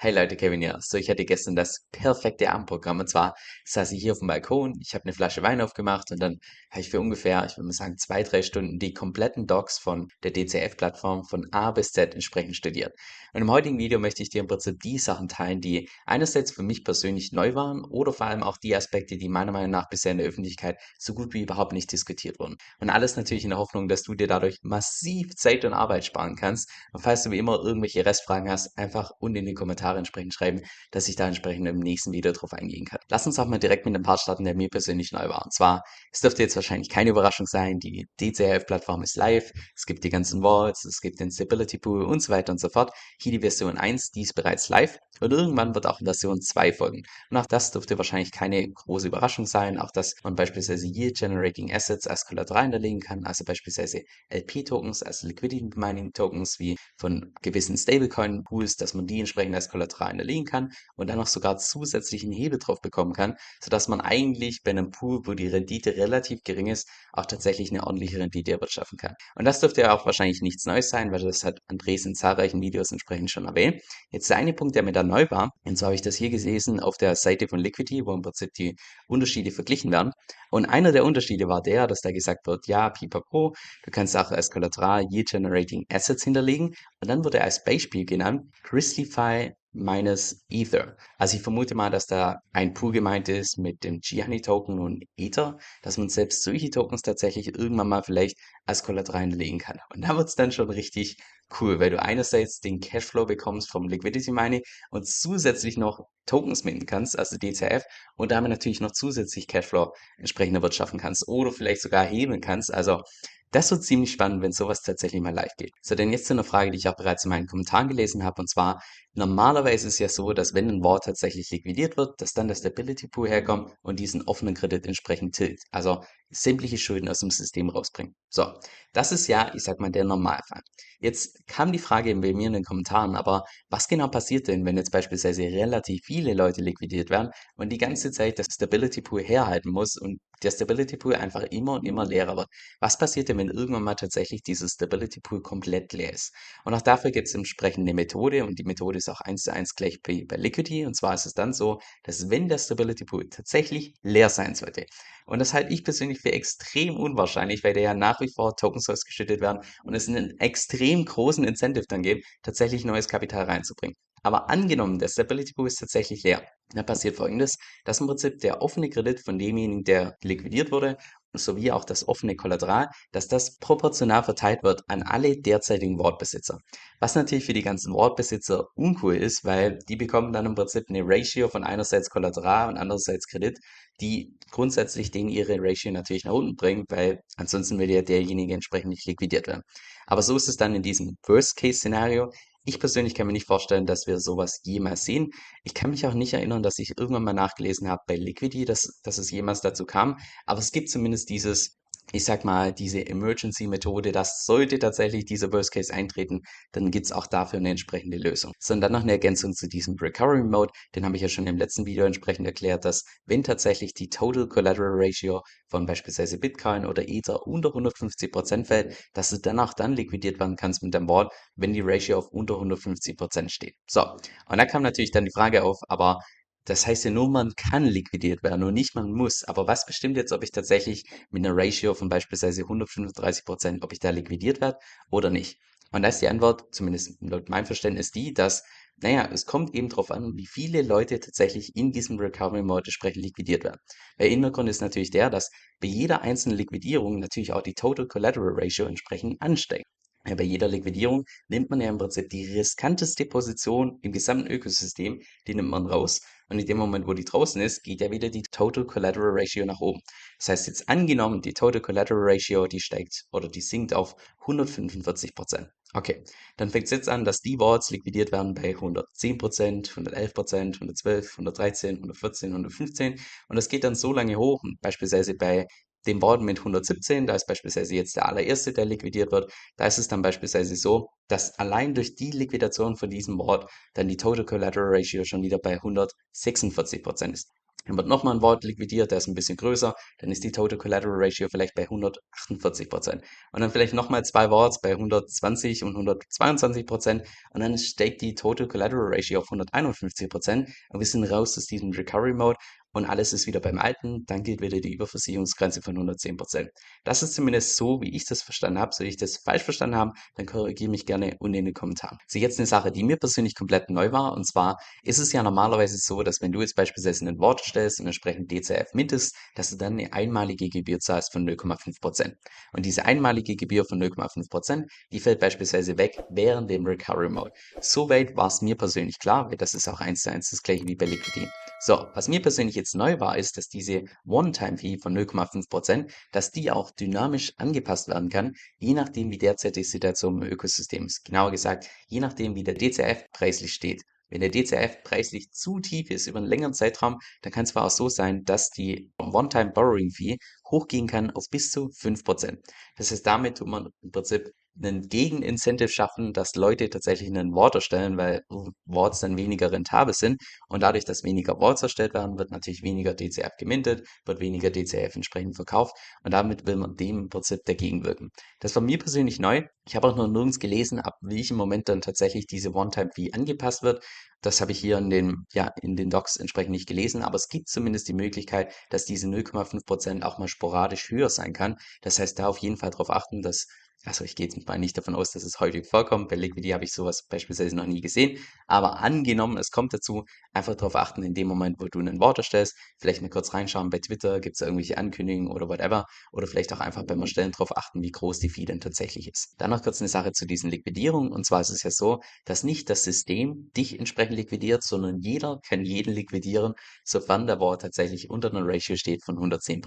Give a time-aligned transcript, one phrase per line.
[0.00, 0.78] Hey Leute, Kevin hier.
[0.80, 3.00] So, ich hatte gestern das perfekte Abendprogramm.
[3.00, 3.34] Und zwar
[3.64, 6.38] saß ich hier auf dem Balkon, ich habe eine Flasche Wein aufgemacht und dann
[6.70, 10.06] habe ich für ungefähr, ich würde mal sagen, zwei, drei Stunden die kompletten Docs von
[10.22, 12.94] der DCF-Plattform von A bis Z entsprechend studiert.
[13.32, 16.62] Und im heutigen Video möchte ich dir im Prinzip die Sachen teilen, die einerseits für
[16.62, 20.12] mich persönlich neu waren oder vor allem auch die Aspekte, die meiner Meinung nach bisher
[20.12, 22.56] in der Öffentlichkeit so gut wie überhaupt nicht diskutiert wurden.
[22.78, 26.36] Und alles natürlich in der Hoffnung, dass du dir dadurch massiv Zeit und Arbeit sparen
[26.36, 26.70] kannst.
[26.92, 30.34] Und falls du wie immer irgendwelche Restfragen hast, einfach unten in den Kommentaren Kommentare entsprechend
[30.34, 30.60] schreiben,
[30.90, 33.00] dass ich da entsprechend im nächsten Video drauf eingehen kann.
[33.10, 35.44] Lass uns auch mal direkt mit einem Part starten, der mir persönlich neu war.
[35.44, 40.04] Und zwar, es dürfte jetzt wahrscheinlich keine Überraschung sein, die DCRF-Plattform ist live, es gibt
[40.04, 42.90] die ganzen Vaults, es gibt den Stability Pool und so weiter und so fort.
[43.20, 47.02] Hier die Version 1, die ist bereits live und irgendwann wird auch Version 2 folgen.
[47.30, 51.72] Und auch das dürfte wahrscheinlich keine große Überraschung sein, auch dass man beispielsweise Yield Generating
[51.72, 57.76] Assets als Kollateral hinterlegen kann, also beispielsweise LP-Tokens, also Liquidity Mining Tokens wie von gewissen
[57.76, 62.32] Stablecoin Pools, dass man die entsprechend als Kollateral hinterlegen kann und dann noch sogar zusätzlichen
[62.32, 66.66] Hebel drauf bekommen kann, sodass man eigentlich bei einem Pool, wo die Rendite relativ gering
[66.66, 69.14] ist, auch tatsächlich eine ordentliche Rendite erwirtschaften kann.
[69.34, 72.60] Und das dürfte ja auch wahrscheinlich nichts Neues sein, weil das hat Andres in zahlreichen
[72.60, 73.82] Videos entsprechend schon erwähnt.
[74.10, 76.30] Jetzt der eine Punkt, der mir da neu war, und so habe ich das hier
[76.30, 78.76] gelesen auf der Seite von Liquidity, wo im Prinzip die
[79.08, 80.12] Unterschiede verglichen werden.
[80.50, 84.30] Und einer der Unterschiede war der, dass da gesagt wird, ja, pipapo, du kannst auch
[84.30, 86.68] als Kollateral Yield Generating Assets hinterlegen.
[87.00, 90.96] Und dann wurde als Beispiel genannt Grizzlyfy minus Ether.
[91.18, 95.04] Also ich vermute mal, dass da ein Pool gemeint ist mit dem Gianni Token und
[95.16, 99.78] Ether, dass man selbst solche Tokens tatsächlich irgendwann mal vielleicht als Kollateral hinterlegen kann.
[99.94, 101.18] Und da wird es dann schon richtig
[101.60, 106.86] cool, weil du einerseits den Cashflow bekommst vom Liquidity Mining und zusätzlich noch Tokens minden
[106.86, 107.84] kannst, also DCF,
[108.16, 112.72] und damit natürlich noch zusätzlich Cashflow entsprechend erwirtschaften kannst oder vielleicht sogar heben kannst.
[112.72, 113.02] Also
[113.50, 115.72] das wird ziemlich spannend, wenn sowas tatsächlich mal live geht.
[115.82, 118.42] So, denn jetzt zu einer Frage, die ich auch bereits in meinen Kommentaren gelesen habe,
[118.42, 118.82] und zwar,
[119.14, 122.54] normalerweise ist es ja so, dass wenn ein Wort tatsächlich liquidiert wird, dass dann der
[122.54, 125.62] Stability Pool herkommt und diesen offenen Kredit entsprechend tilt.
[125.70, 128.14] Also sämtliche Schulden aus dem System rausbringen.
[128.28, 128.52] So,
[128.92, 130.62] das ist ja, ich sag mal, der Normalfall.
[131.00, 134.76] Jetzt kam die Frage bei mir in den Kommentaren, aber was genau passiert denn, wenn
[134.76, 139.70] jetzt beispielsweise relativ viele Leute liquidiert werden und die ganze Zeit das Stability Pool herhalten
[139.70, 142.48] muss und der Stability Pool einfach immer und immer leerer wird?
[142.80, 146.34] Was passiert denn, wenn irgendwann mal tatsächlich dieses Stability Pool komplett leer ist?
[146.64, 149.52] Und auch dafür gibt es entsprechend eine Methode und die Methode ist auch eins zu
[149.52, 153.04] eins gleich bei, bei Liquidity und zwar ist es dann so, dass wenn der Stability
[153.04, 154.86] Pool tatsächlich leer sein sollte,
[155.28, 158.88] und das halte ich persönlich für extrem unwahrscheinlich, weil da ja nach wie vor Tokens
[158.88, 163.94] ausgeschüttet werden und es einen extrem großen Incentive dann gibt, tatsächlich neues Kapital reinzubringen.
[164.22, 168.62] Aber angenommen, der Stability Pool ist tatsächlich leer, dann passiert folgendes, dass im Prinzip der
[168.62, 170.96] offene Kredit von demjenigen, der liquidiert wurde,
[171.34, 176.58] sowie auch das offene Kollateral, dass das proportional verteilt wird an alle derzeitigen Wortbesitzer.
[177.00, 181.02] Was natürlich für die ganzen Wortbesitzer uncool ist, weil die bekommen dann im Prinzip eine
[181.04, 183.58] Ratio von einerseits Kollateral und andererseits Kredit,
[184.00, 188.90] die grundsätzlich den ihre Ratio natürlich nach unten bringt, weil ansonsten würde ja derjenige entsprechend
[188.90, 189.62] nicht liquidiert werden.
[190.06, 192.32] Aber so ist es dann in diesem Worst-Case-Szenario.
[192.64, 195.30] Ich persönlich kann mir nicht vorstellen, dass wir sowas jemals sehen.
[195.64, 199.00] Ich kann mich auch nicht erinnern, dass ich irgendwann mal nachgelesen habe bei Liquidity, dass,
[199.02, 200.18] dass es jemals dazu kam.
[200.44, 201.77] Aber es gibt zumindest dieses
[202.12, 206.40] ich sag mal, diese Emergency-Methode, das sollte tatsächlich dieser Worst Case eintreten,
[206.72, 208.52] dann gibt's auch dafür eine entsprechende Lösung.
[208.58, 211.46] So, und dann noch eine Ergänzung zu diesem Recovery Mode, den habe ich ja schon
[211.46, 216.86] im letzten Video entsprechend erklärt, dass wenn tatsächlich die Total Collateral Ratio von beispielsweise Bitcoin
[216.86, 221.32] oder Ether unter 150% fällt, dass du danach dann liquidiert werden kannst mit deinem Board,
[221.56, 223.74] wenn die Ratio auf unter 150% steht.
[223.88, 226.20] So, und da kam natürlich dann die Frage auf, aber
[226.68, 229.44] das heißt ja nur, man kann liquidiert werden und nicht man muss.
[229.44, 233.92] Aber was bestimmt jetzt, ob ich tatsächlich mit einer Ratio von beispielsweise 135 Prozent, ob
[233.92, 234.78] ich da liquidiert werde
[235.10, 235.58] oder nicht?
[235.90, 238.62] Und da ist die Antwort, zumindest laut meinem Verständnis, die, dass,
[238.98, 243.22] naja, es kommt eben darauf an, wie viele Leute tatsächlich in diesem Recovery Mode entsprechend
[243.24, 243.80] liquidiert werden.
[244.18, 245.50] Der Hintergrund ist natürlich der, dass
[245.80, 249.86] bei jeder einzelnen Liquidierung natürlich auch die Total Collateral Ratio entsprechend ansteigt.
[250.26, 255.22] Ja, bei jeder Liquidierung nimmt man ja im Prinzip die riskanteste Position im gesamten Ökosystem,
[255.46, 256.20] die nimmt man raus.
[256.48, 259.66] Und in dem Moment, wo die draußen ist, geht ja wieder die Total Collateral Ratio
[259.66, 260.00] nach oben.
[260.38, 265.34] Das heißt, jetzt angenommen, die Total Collateral Ratio, die steigt oder die sinkt auf 145
[265.34, 265.68] Prozent.
[265.94, 266.22] Okay,
[266.58, 270.76] dann fängt es jetzt an, dass die Vaults liquidiert werden bei 110 Prozent, 111 Prozent,
[270.76, 273.18] 112, 113, 114, 115
[273.48, 275.66] und das geht dann so lange hoch, beispielsweise bei
[276.06, 279.98] dem Board mit 117, da ist beispielsweise jetzt der allererste, der liquidiert wird, da ist
[279.98, 284.44] es dann beispielsweise so, dass allein durch die Liquidation von diesem Board dann die Total
[284.44, 287.48] Collateral Ratio schon wieder bei 146% ist.
[287.88, 290.76] Dann wird nochmal ein Wort liquidiert, der ist ein bisschen größer, dann ist die Total
[290.76, 293.22] Collateral Ratio vielleicht bei 148%
[293.52, 297.24] Und dann vielleicht nochmal zwei Worts bei 120 und 122%
[297.54, 301.90] und dann steigt die Total Collateral Ratio auf 151% und wir sind raus aus diesem
[301.92, 302.58] Recovery Mode
[302.98, 306.68] und alles ist wieder beim Alten, dann gilt wieder die Überversicherungsgrenze von 110%.
[307.04, 308.94] Das ist zumindest so, wie ich das verstanden habe.
[308.94, 312.18] Soll ich das falsch verstanden haben, dann korrigiere mich gerne unten in den Kommentaren.
[312.26, 315.42] So, jetzt eine Sache, die mir persönlich komplett neu war, und zwar ist es ja
[315.42, 319.70] normalerweise so, dass wenn du jetzt beispielsweise ein Wort stellst und entsprechend DCF mintest, dass
[319.70, 322.34] du dann eine einmalige Gebühr zahlst von 0,5%.
[322.72, 327.52] Und diese einmalige Gebühr von 0,5%, die fällt beispielsweise weg während dem Recovery Mode.
[327.80, 330.86] Soweit war es mir persönlich klar, weil das ist auch eins zu eins das gleiche
[330.86, 331.52] wie bei Liquidity.
[331.78, 336.70] So, was mir persönlich jetzt neu war, ist, dass diese One-Time-Fee von 0,5%, dass die
[336.70, 341.24] auch dynamisch angepasst werden kann, je nachdem, wie derzeit die Situation im Ökosystem ist.
[341.24, 344.02] Genauer gesagt, je nachdem, wie der DCF preislich steht.
[344.30, 347.86] Wenn der DCF preislich zu tief ist über einen längeren Zeitraum, dann kann es zwar
[347.86, 350.36] auch so sein, dass die One-Time Borrowing Fee
[350.70, 352.58] hochgehen kann auf bis zu 5%.
[352.96, 354.52] Das heißt, damit tut man im Prinzip
[354.82, 358.42] einen Gegenincentive schaffen, dass Leute tatsächlich einen Wort erstellen, weil
[358.86, 360.40] Worts dann weniger rentabel sind.
[360.68, 365.16] Und dadurch, dass weniger Worts erstellt werden, wird natürlich weniger DCF gemintet, wird weniger DCF
[365.16, 365.96] entsprechend verkauft.
[366.22, 368.30] Und damit will man dem im Prinzip dagegen wirken.
[368.60, 369.62] Das war mir persönlich neu.
[369.86, 374.04] Ich habe auch noch nirgends gelesen, ab welchem Moment dann tatsächlich diese One-Time-Fee angepasst wird.
[374.40, 377.48] Das habe ich hier in den, ja, in den Docs entsprechend nicht gelesen, aber es
[377.48, 381.76] gibt zumindest die Möglichkeit, dass diese 0,5% auch mal sporadisch höher sein kann.
[382.02, 383.66] Das heißt, da auf jeden Fall darauf achten, dass
[384.04, 386.28] also ich gehe jetzt mal nicht davon aus, dass es häufig vorkommt.
[386.28, 388.38] Bei Liquidity habe ich sowas beispielsweise noch nie gesehen.
[388.66, 392.38] Aber angenommen, es kommt dazu, einfach darauf achten, in dem Moment, wo du ein Wort
[392.38, 396.06] erstellst, vielleicht mal kurz reinschauen bei Twitter, gibt es irgendwelche Ankündigungen oder whatever.
[396.32, 399.54] Oder vielleicht auch einfach beim Erstellen darauf achten, wie groß die Fee denn tatsächlich ist.
[399.58, 401.32] Dann noch kurz eine Sache zu diesen Liquidierungen.
[401.32, 405.60] Und zwar ist es ja so, dass nicht das System dich entsprechend liquidiert, sondern jeder
[405.68, 406.74] kann jeden liquidieren,
[407.04, 409.82] sofern der Wort tatsächlich unter einer Ratio steht von 110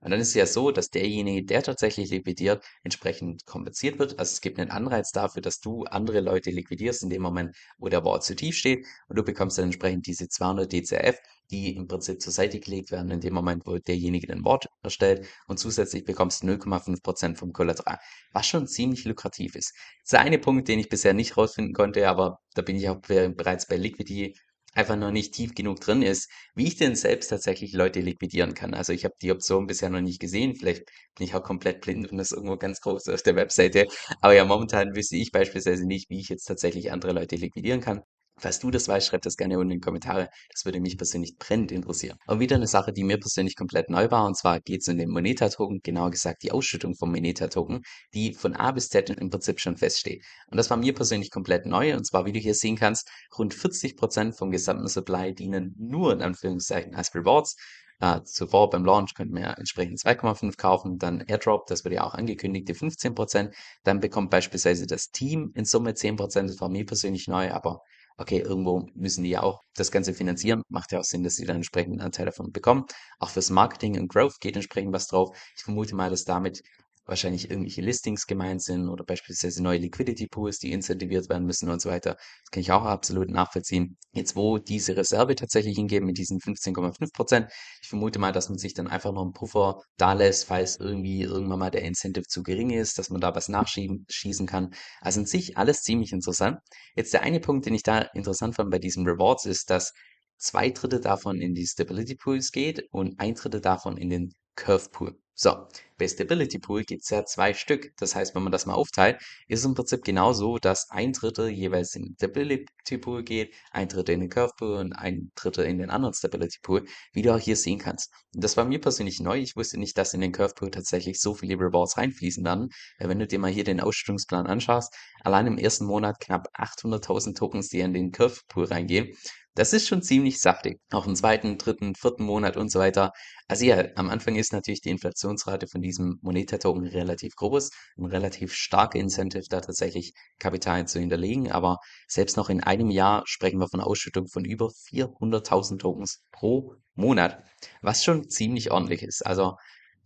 [0.00, 4.18] und dann ist es ja so, dass derjenige, der tatsächlich liquidiert, entsprechend kompensiert wird.
[4.18, 7.88] Also es gibt einen Anreiz dafür, dass du andere Leute liquidierst in dem Moment, wo
[7.88, 11.18] der Wort zu tief steht und du bekommst dann entsprechend diese 200 DCF,
[11.50, 15.26] die im Prinzip zur Seite gelegt werden in dem Moment, wo derjenige den Wort erstellt
[15.46, 17.98] und zusätzlich bekommst du 0,5% vom Kollateral,
[18.32, 19.72] was schon ziemlich lukrativ ist.
[19.72, 22.88] Das ist der eine Punkt, den ich bisher nicht rausfinden konnte, aber da bin ich
[22.88, 24.34] auch bereits bei Liquidity
[24.76, 28.74] einfach noch nicht tief genug drin ist, wie ich denn selbst tatsächlich Leute liquidieren kann.
[28.74, 30.54] Also ich habe die Option bisher noch nicht gesehen.
[30.56, 30.84] Vielleicht
[31.16, 33.86] bin ich auch komplett blind und das irgendwo ganz groß auf der Webseite.
[34.20, 38.02] Aber ja, momentan wüsste ich beispielsweise nicht, wie ich jetzt tatsächlich andere Leute liquidieren kann.
[38.38, 40.28] Falls du das weißt, schreib das gerne unten in die Kommentare.
[40.52, 42.18] Das würde mich persönlich brennend interessieren.
[42.26, 44.26] Und wieder eine Sache, die mir persönlich komplett neu war.
[44.26, 48.54] Und zwar geht es um den Moneta-Token, genauer gesagt die Ausschüttung vom Moneta-Token, die von
[48.54, 50.22] A bis Z im Prinzip schon feststeht.
[50.50, 51.94] Und das war mir persönlich komplett neu.
[51.94, 56.20] Und zwar, wie du hier sehen kannst, rund 40% vom gesamten Supply dienen nur in
[56.20, 57.56] Anführungszeichen als Rewards.
[58.04, 62.12] Uh, zuvor beim Launch könnten wir entsprechend 2,5 kaufen, dann Airdrop, das wird ja auch
[62.12, 63.54] angekündigt, die 15%.
[63.84, 67.80] Dann bekommt beispielsweise das Team in Summe 10%, das war mir persönlich neu, aber
[68.16, 70.62] okay, irgendwo müssen die ja auch das Ganze finanzieren.
[70.68, 72.84] Macht ja auch Sinn, dass sie dann entsprechend einen Anteil davon bekommen.
[73.18, 75.36] Auch fürs Marketing und Growth geht entsprechend was drauf.
[75.56, 76.62] Ich vermute mal, dass damit
[77.06, 81.80] wahrscheinlich irgendwelche Listings gemeint sind oder beispielsweise neue Liquidity Pools, die incentiviert werden müssen und
[81.80, 82.16] so weiter.
[82.16, 83.96] Das kann ich auch absolut nachvollziehen.
[84.12, 87.50] Jetzt, wo diese Reserve tatsächlich hingeben mit diesen 15,5 Prozent,
[87.80, 91.22] ich vermute mal, dass man sich dann einfach noch einen Puffer da lässt, falls irgendwie
[91.22, 94.74] irgendwann mal der Incentive zu gering ist, dass man da was nachschießen kann.
[95.00, 96.58] Also in sich alles ziemlich interessant.
[96.94, 99.92] Jetzt der eine Punkt, den ich da interessant fand bei diesen Rewards ist, dass
[100.38, 104.88] zwei Drittel davon in die Stability Pools geht und ein Drittel davon in den Curve
[104.90, 105.18] Pool.
[105.38, 107.92] So, bei Stability Pool gibt es ja zwei Stück.
[107.98, 111.50] Das heißt, wenn man das mal aufteilt, ist es im Prinzip genauso, dass ein Drittel
[111.50, 115.66] jeweils in den Stability Pool geht, ein Drittel in den Curve Pool und ein Drittel
[115.66, 118.10] in den anderen Stability Pool, wie du auch hier sehen kannst.
[118.32, 119.38] Das war mir persönlich neu.
[119.38, 122.70] Ich wusste nicht, dass in den Curve Pool tatsächlich so viele Rewards reinfließen werden.
[122.98, 127.68] Wenn du dir mal hier den Ausschüttungsplan anschaust, allein im ersten Monat knapp 800.000 Tokens,
[127.68, 129.14] die in den Curve Pool reingehen.
[129.56, 130.80] Das ist schon ziemlich saftig.
[130.90, 133.12] Auch im zweiten, dritten, vierten Monat und so weiter.
[133.48, 137.70] Also ja, am Anfang ist natürlich die Inflationsrate von diesem Moneta-Token relativ groß.
[137.96, 141.50] Ein relativ starker Incentive, da tatsächlich Kapital zu hinterlegen.
[141.50, 146.74] Aber selbst noch in einem Jahr sprechen wir von Ausschüttung von über 400.000 Tokens pro
[146.94, 147.42] Monat.
[147.80, 149.24] Was schon ziemlich ordentlich ist.
[149.24, 149.56] Also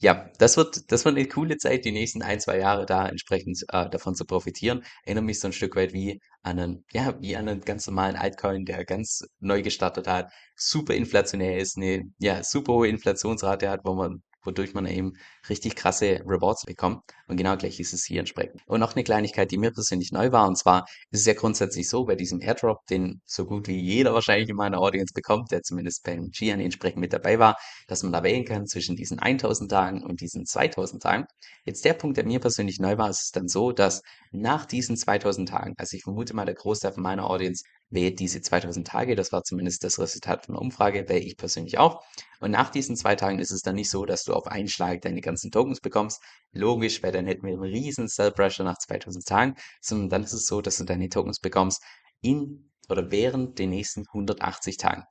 [0.00, 3.62] ja, das wird, das wird eine coole Zeit, die nächsten ein, zwei Jahre da entsprechend
[3.68, 4.82] äh, davon zu profitieren.
[5.04, 8.16] Erinnere mich so ein Stück weit wie an einen, ja, wie an einen ganz normalen
[8.16, 13.80] Altcoin, der ganz neu gestartet hat, super inflationär ist, eine ja, super hohe Inflationsrate hat,
[13.84, 15.12] wo man wodurch man eben
[15.48, 17.02] richtig krasse Rewards bekommt.
[17.26, 18.62] Und genau gleich ist es hier entsprechend.
[18.66, 21.88] Und noch eine Kleinigkeit, die mir persönlich neu war, und zwar ist es ja grundsätzlich
[21.88, 25.62] so, bei diesem Airdrop, den so gut wie jeder wahrscheinlich in meiner Audience bekommt, der
[25.62, 27.56] zumindest beim Gian entsprechend mit dabei war,
[27.86, 31.26] dass man da wählen kann zwischen diesen 1000 Tagen und diesen 2000 Tagen.
[31.64, 34.96] Jetzt der Punkt, der mir persönlich neu war, ist es dann so, dass nach diesen
[34.96, 39.16] 2000 Tagen, also ich vermute mal, der Großteil von meiner Audience wählt diese 2000 Tage,
[39.16, 42.02] das war zumindest das Resultat von der Umfrage, wähle ich persönlich auch.
[42.40, 45.02] Und nach diesen zwei Tagen ist es dann nicht so, dass du auf einen Schlag
[45.02, 46.22] deine ganzen Tokens bekommst.
[46.52, 50.32] Logisch, weil dann hätten wir einen riesen Sell Pressure nach 2000 Tagen, sondern dann ist
[50.32, 51.82] es so, dass du deine Tokens bekommst
[52.20, 55.04] in oder während den nächsten 180 Tagen.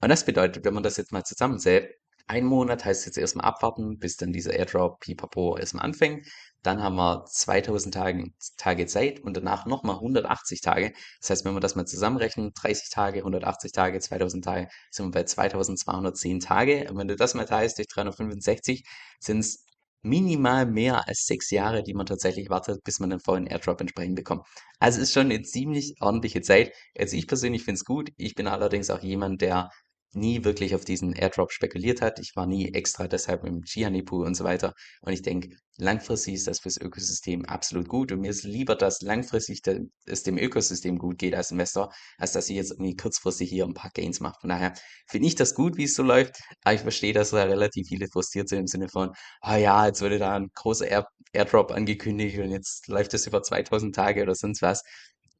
[0.00, 1.94] Und das bedeutet, wenn man das jetzt mal zusammenzählt,
[2.26, 6.26] ein Monat heißt jetzt erstmal abwarten, bis dann dieser Airdrop Pipapo erstmal anfängt.
[6.62, 8.24] Dann haben wir 2000 Tage,
[8.56, 10.92] Tage Zeit und danach nochmal 180 Tage.
[11.20, 15.10] Das heißt, wenn wir das mal zusammenrechnen, 30 Tage, 180 Tage, 2000 Tage, sind wir
[15.12, 16.90] bei 2210 Tage.
[16.90, 18.84] Und wenn du das mal teilst durch 365,
[19.20, 19.64] sind es
[20.02, 24.16] minimal mehr als sechs Jahre, die man tatsächlich wartet, bis man den vollen Airdrop entsprechend
[24.16, 24.46] bekommt.
[24.78, 26.72] Also ist schon eine ziemlich ordentliche Zeit.
[26.98, 28.10] Also ich persönlich finde es gut.
[28.16, 29.70] Ich bin allerdings auch jemand, der
[30.12, 32.18] nie wirklich auf diesen Airdrop spekuliert hat.
[32.18, 34.74] Ich war nie extra deshalb im Gianipu und so weiter.
[35.02, 38.12] Und ich denke, langfristig ist das fürs Ökosystem absolut gut.
[38.12, 39.62] Und mir ist lieber, dass langfristig
[40.06, 43.74] es dem Ökosystem gut geht als Investor, als dass ich jetzt irgendwie kurzfristig hier ein
[43.74, 44.40] paar Gains mache.
[44.40, 44.74] Von daher
[45.06, 46.40] finde ich das gut, wie es so läuft.
[46.64, 49.86] Aber ich verstehe, dass da relativ viele frustriert sind im Sinne von, ah oh ja,
[49.86, 54.22] jetzt wurde da ein großer Air Airdrop angekündigt und jetzt läuft es über 2000 Tage
[54.22, 54.82] oder sonst was